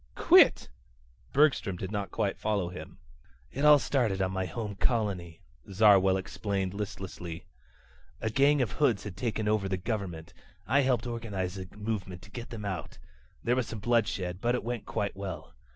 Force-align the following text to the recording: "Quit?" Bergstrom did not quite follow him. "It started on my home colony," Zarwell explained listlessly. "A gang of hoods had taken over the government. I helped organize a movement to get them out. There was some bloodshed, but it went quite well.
"Quit?" 0.15 0.67
Bergstrom 1.31 1.75
did 1.77 1.91
not 1.91 2.09
quite 2.09 2.39
follow 2.39 2.69
him. 2.69 2.97
"It 3.51 3.63
started 3.81 4.19
on 4.19 4.31
my 4.31 4.45
home 4.47 4.73
colony," 4.73 5.43
Zarwell 5.71 6.17
explained 6.17 6.73
listlessly. 6.73 7.45
"A 8.19 8.31
gang 8.31 8.63
of 8.63 8.71
hoods 8.71 9.03
had 9.03 9.15
taken 9.15 9.47
over 9.47 9.69
the 9.69 9.77
government. 9.77 10.33
I 10.65 10.79
helped 10.81 11.05
organize 11.05 11.59
a 11.59 11.67
movement 11.77 12.23
to 12.23 12.31
get 12.31 12.49
them 12.49 12.65
out. 12.65 12.97
There 13.43 13.55
was 13.55 13.67
some 13.67 13.77
bloodshed, 13.77 14.41
but 14.41 14.55
it 14.55 14.63
went 14.63 14.87
quite 14.87 15.15
well. 15.15 15.53